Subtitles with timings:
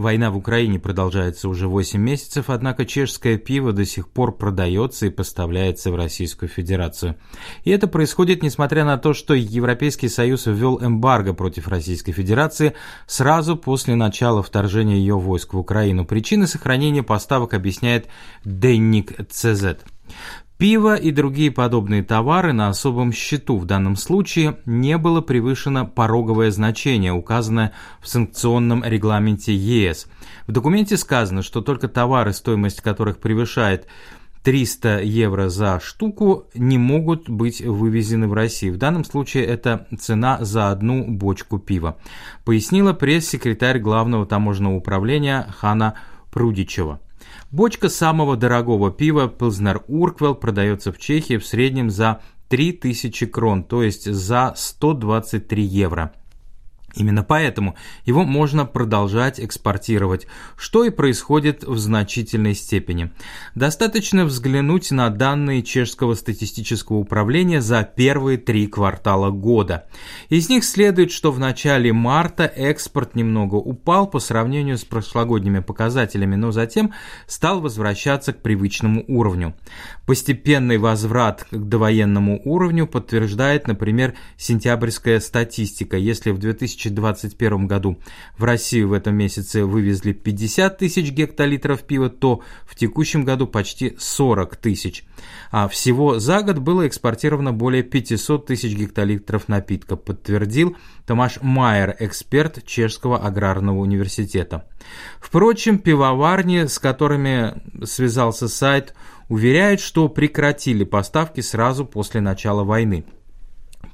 [0.00, 5.10] Война в Украине продолжается уже 8 месяцев, однако чешское пиво до сих пор продается и
[5.10, 7.16] поставляется в Российскую Федерацию.
[7.64, 12.72] И это происходит несмотря на то, что Европейский Союз ввел эмбарго против Российской Федерации
[13.06, 16.06] сразу после начала вторжения ее войск в Украину.
[16.06, 18.08] Причины сохранения поставок объясняет
[18.42, 19.76] Денник ЦЗ.
[20.60, 26.50] Пиво и другие подобные товары на особом счету в данном случае не было превышено пороговое
[26.50, 27.72] значение, указанное
[28.02, 30.06] в санкционном регламенте ЕС.
[30.46, 33.86] В документе сказано, что только товары, стоимость которых превышает
[34.42, 38.74] 300 евро за штуку не могут быть вывезены в Россию.
[38.74, 41.96] В данном случае это цена за одну бочку пива,
[42.44, 45.94] пояснила пресс-секретарь главного таможенного управления Хана
[46.30, 47.00] Прудичева.
[47.52, 53.82] Бочка самого дорогого пива Пилзнер Урквел продается в Чехии в среднем за 3000 крон, то
[53.82, 56.14] есть за 123 евро.
[56.94, 63.12] Именно поэтому его можно продолжать экспортировать, что и происходит в значительной степени.
[63.54, 69.86] Достаточно взглянуть на данные чешского статистического управления за первые три квартала года.
[70.30, 76.34] Из них следует, что в начале марта экспорт немного упал по сравнению с прошлогодними показателями,
[76.34, 76.92] но затем
[77.26, 79.54] стал возвращаться к привычному уровню.
[80.06, 85.96] Постепенный возврат к довоенному уровню подтверждает, например, сентябрьская статистика.
[85.96, 87.98] Если в 2000 2021 году
[88.38, 93.96] в Россию в этом месяце вывезли 50 тысяч гектолитров пива, то в текущем году почти
[93.98, 95.04] 40 тысяч.
[95.50, 102.64] А всего за год было экспортировано более 500 тысяч гектолитров напитка, подтвердил Томаш Майер, эксперт
[102.64, 104.66] Чешского аграрного университета.
[105.20, 108.94] Впрочем, пивоварни, с которыми связался сайт,
[109.28, 113.04] уверяют, что прекратили поставки сразу после начала войны.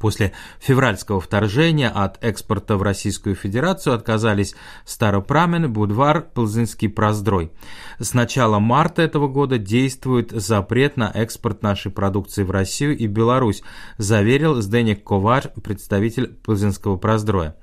[0.07, 4.55] После февральского вторжения от экспорта в Российскую Федерацию отказались
[4.85, 7.51] Старопрамен, Будвар, Плзынский Проздрой.
[7.99, 13.65] С начала марта этого года действует запрет на экспорт нашей продукции в Россию и Беларусь,
[13.99, 17.57] заверил Сденик Ковар, представитель Плзынского Проздроя.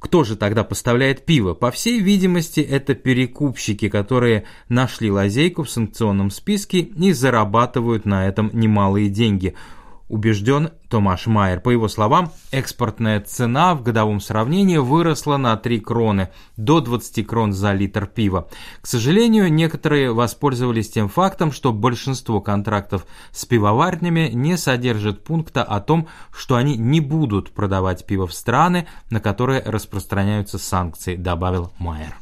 [0.00, 1.54] Кто же тогда поставляет пиво?
[1.54, 8.50] По всей видимости, это перекупщики, которые нашли лазейку в санкционном списке и зарабатывают на этом
[8.52, 9.54] немалые деньги–
[10.10, 11.60] убежден Томаш Майер.
[11.60, 17.52] По его словам, экспортная цена в годовом сравнении выросла на 3 кроны, до 20 крон
[17.52, 18.48] за литр пива.
[18.82, 25.80] К сожалению, некоторые воспользовались тем фактом, что большинство контрактов с пивоварнями не содержит пункта о
[25.80, 32.16] том, что они не будут продавать пиво в страны, на которые распространяются санкции, добавил Майер.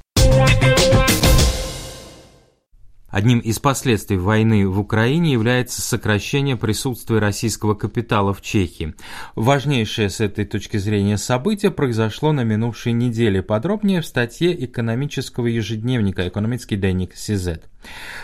[3.19, 8.95] Одним из последствий войны в Украине является сокращение присутствия российского капитала в Чехии.
[9.35, 13.43] Важнейшее с этой точки зрения событие произошло на минувшей неделе.
[13.43, 17.59] Подробнее в статье экономического ежедневника «Экономический дневник СИЗ».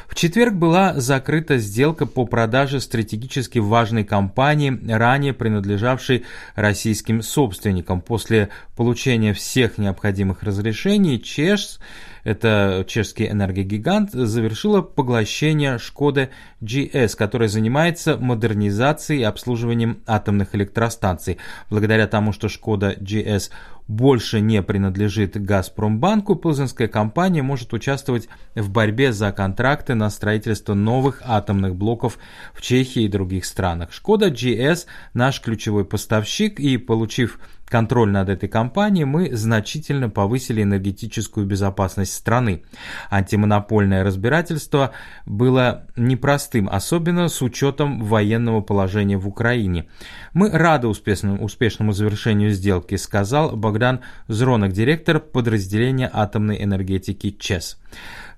[0.09, 8.01] В четверг была закрыта сделка по продаже стратегически важной компании, ранее принадлежавшей российским собственникам.
[8.01, 11.79] После получения всех необходимых разрешений ЧЕШ
[12.25, 16.31] это чешский энергогигант, завершила поглощение Шкода
[16.63, 21.37] GS, которая занимается модернизацией и обслуживанием атомных электростанций.
[21.69, 23.51] Благодаря тому, что Шкода GS
[23.87, 31.21] больше не принадлежит Газпромбанку, Пылзенская компания может участвовать в борьбе за контракты на строительство новых
[31.23, 32.17] атомных блоков
[32.55, 33.93] в Чехии и других странах.
[33.93, 41.47] Шкода GS наш ключевой поставщик и, получив контроль над этой компанией, мы значительно повысили энергетическую
[41.47, 42.63] безопасность страны.
[43.11, 44.93] Антимонопольное разбирательство
[45.27, 49.89] было непростым, особенно с учетом военного положения в Украине.
[50.33, 57.79] Мы рады успешному, успешному завершению сделки, сказал Богдан Зронок, директор подразделения атомной энергетики ЧЕС.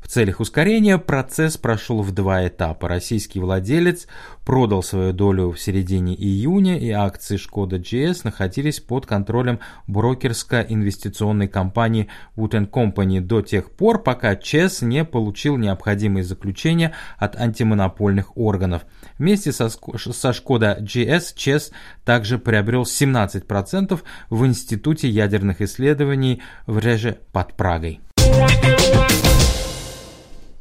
[0.06, 2.86] В целях ускорения процесс прошел в два этапа.
[2.86, 4.06] Российский владелец
[4.44, 9.58] продал свою долю в середине июня, и акции Шкода GS находились под контролем
[9.88, 12.06] брокерско-инвестиционной компании
[12.36, 18.82] Wood Company до тех пор, пока ЧЕС не получил необходимые заключения от антимонопольных органов.
[19.18, 21.72] Вместе со, со Шкода GS ЧЕС
[22.04, 24.00] также приобрел 17%
[24.30, 28.00] в Институте ядерных исследований в Реже под Прагой.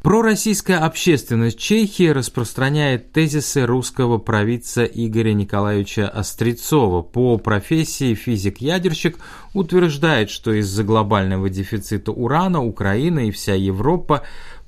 [0.06, 7.02] Пророссийская общественность Чехии распространяет тезисы русского провидца Игоря Николаевича Острецова.
[7.02, 9.18] По профессии физик-ядерщик
[9.56, 14.22] утверждает, что из-за глобального дефицита урана Украина и вся Европа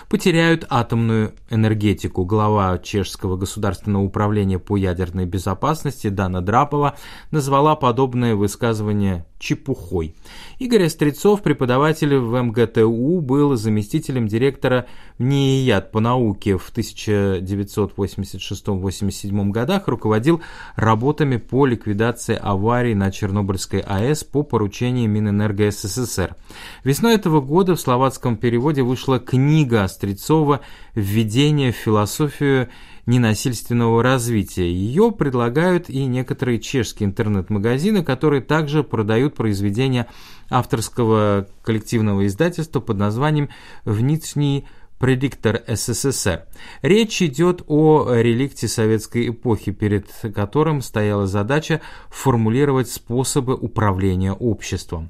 [0.10, 2.26] потеряют атомную энергетику.
[2.26, 6.96] Глава Чешского государственного управления по ядерной безопасности Дана Драпова
[7.32, 10.14] назвала подобное высказывание чепухой.
[10.60, 14.88] Игорь Острецов, преподаватель в МГТУ, был заместителем директора
[15.20, 20.42] НИИЯД по науке в 1986-87 годах, руководил
[20.76, 26.36] работами по ликвидации аварий на Чернобыльской АЭС по поручению Минэнерго СССР.
[26.84, 30.62] Весной этого года в словацком переводе вышла книга Острецова
[30.94, 32.70] «Введение в философию
[33.08, 34.72] ненасильственного развития.
[34.72, 40.08] Ее предлагают и некоторые чешские интернет-магазины, которые также продают произведения
[40.52, 43.50] авторского коллективного издательства под названием
[43.86, 44.68] «Внутренний
[45.00, 46.46] предиктор СССР.
[46.82, 55.10] Речь идет о реликте советской эпохи, перед которым стояла задача формулировать способы управления обществом.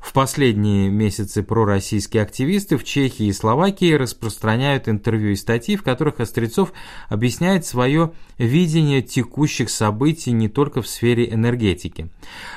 [0.00, 6.20] В последние месяцы пророссийские активисты в Чехии и Словакии распространяют интервью и статьи, в которых
[6.20, 6.72] Острецов
[7.08, 12.08] объясняет свое видение текущих событий не только в сфере энергетики.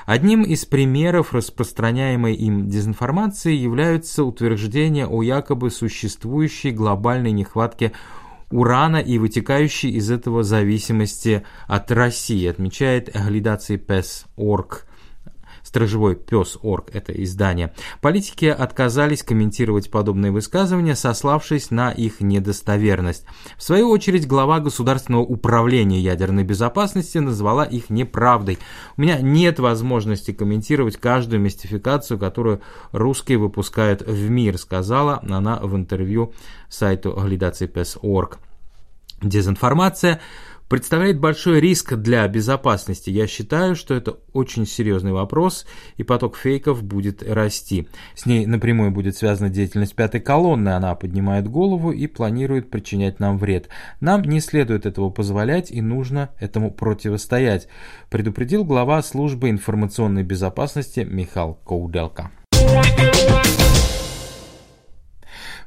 [0.05, 7.91] Одним из примеров распространяемой им дезинформации являются утверждения о якобы существующей глобальной нехватке
[8.51, 14.85] урана и вытекающей из этого зависимости от России, отмечает Глидаций Пес.орг
[15.63, 17.73] «Сторожевой пес Орг»— это издание.
[18.01, 23.25] Политики отказались комментировать подобные высказывания, сославшись на их недостоверность.
[23.57, 28.59] В свою очередь, глава Государственного управления ядерной безопасности назвала их неправдой.
[28.97, 35.75] У меня нет возможности комментировать каждую мистификацию, которую русские выпускают в мир, сказала она в
[35.75, 36.33] интервью
[36.69, 38.39] сайту Глидаций.пес.орг.
[39.21, 40.21] Дезинформация–
[40.69, 43.09] представляет большой риск для безопасности.
[43.09, 45.65] Я считаю, что это очень серьезный вопрос,
[45.97, 47.89] и поток фейков будет расти.
[48.15, 50.69] С ней напрямую будет связана деятельность пятой колонны.
[50.69, 53.67] Она поднимает голову и планирует причинять нам вред.
[53.99, 57.67] Нам не следует этого позволять, и нужно этому противостоять,
[58.09, 62.31] предупредил глава службы информационной безопасности Михаил Коуделка.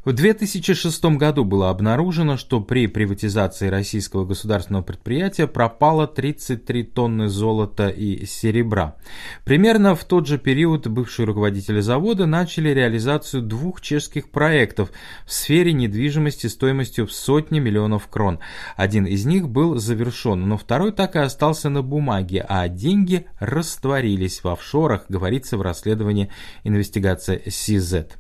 [0.05, 7.89] В 2006 году было обнаружено, что при приватизации российского государственного предприятия пропало 33 тонны золота
[7.89, 8.97] и серебра.
[9.45, 14.91] Примерно в тот же период бывшие руководители завода начали реализацию двух чешских проектов
[15.25, 18.41] в сфере недвижимости стоимостью в сотни миллионов крон.
[18.77, 24.43] Один из них был завершен, но второй так и остался на бумаге, а деньги растворились
[24.43, 26.29] в офшорах, говорится в расследовании
[26.65, 28.15] инвестигация CZ.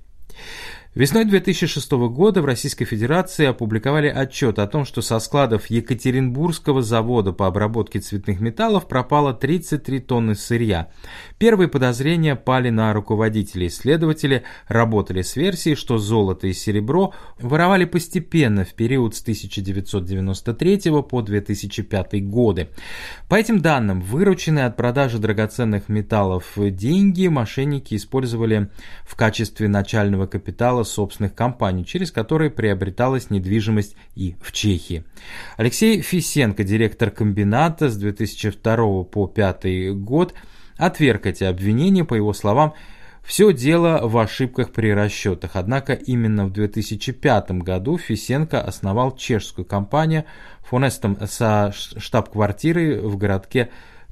[0.94, 7.32] Весной 2006 года в Российской Федерации опубликовали отчет о том, что со складов Екатеринбургского завода
[7.32, 10.90] по обработке цветных металлов пропало 33 тонны сырья.
[11.38, 13.70] Первые подозрения пали на руководителей.
[13.70, 21.22] Следователи работали с версией, что золото и серебро воровали постепенно в период с 1993 по
[21.22, 22.68] 2005 годы.
[23.30, 28.68] По этим данным, вырученные от продажи драгоценных металлов деньги мошенники использовали
[29.06, 35.04] в качестве начального капитала капитала собственных компаний, через которые приобреталась недвижимость и в Чехии.
[35.56, 40.34] Алексей Фисенко, директор комбината с 2002 по 2005 год,
[40.76, 42.74] отверг эти обвинения, по его словам,
[43.22, 45.52] все дело в ошибках при расчетах.
[45.54, 50.24] Однако именно в 2005 году Фисенко основал чешскую компанию
[50.62, 53.68] Фонестом со штаб-квартирой в городке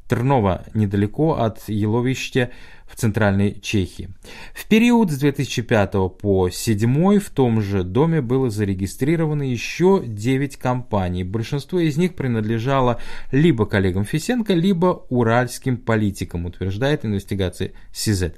[0.08, 2.50] Трнова, недалеко от Еловища,
[2.90, 4.10] в Центральной Чехии.
[4.52, 11.24] В период с 2005 по 2007 в том же доме было зарегистрировано еще 9 компаний.
[11.24, 18.32] Большинство из них принадлежало либо коллегам Фисенко, либо уральским политикам, утверждает Investigace.cz.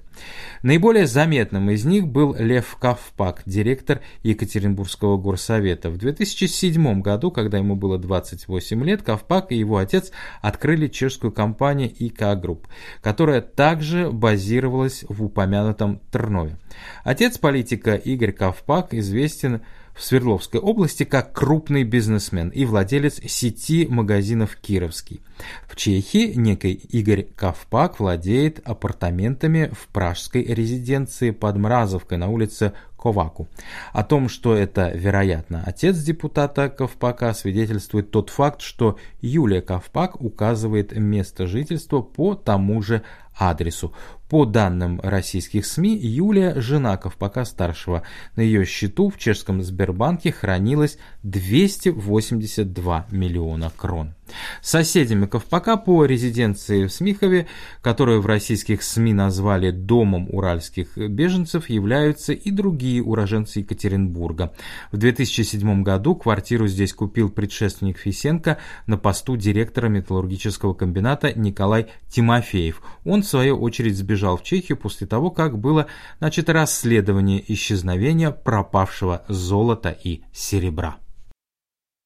[0.62, 5.88] Наиболее заметным из них был Лев Ковпак, директор Екатеринбургского горсовета.
[5.90, 11.90] В 2007 году, когда ему было 28 лет, Ковпак и его отец открыли чешскую компанию
[11.90, 12.68] IK Group,
[13.00, 16.56] которая также базировалась базировалась в упомянутом Трнове.
[17.04, 19.62] Отец политика Игорь Ковпак известен
[19.94, 25.20] в Свердловской области как крупный бизнесмен и владелец сети магазинов «Кировский».
[25.68, 32.72] В Чехии некий Игорь Ковпак владеет апартаментами в пражской резиденции под Мразовкой на улице
[33.02, 33.49] Коваку.
[33.92, 40.97] О том, что это, вероятно, отец депутата Ковпака, свидетельствует тот факт, что Юлия Ковпак указывает
[40.97, 43.02] место жительства по тому же
[43.37, 43.92] адресу.
[44.28, 48.04] По данным российских СМИ, Юлия– жена Ковпака-старшего.
[48.37, 54.14] На ее счету в чешском Сбербанке хранилось 282 миллиона крон.
[54.60, 57.46] Соседями Ковпака по резиденции в Смихове,
[57.80, 64.52] которую в российских СМИ назвали «домом уральских беженцев», являются и другие уроженцы Екатеринбурга.
[64.90, 72.82] В 2007 году квартиру здесь купил предшественник Фисенко на посту директора металлургического комбината Николай Тимофеев.
[73.04, 75.86] Он, в свою очередь, сбежал в Чехию после того, как было
[76.20, 81.01] начато расследование исчезновения пропавшего золота и серебра.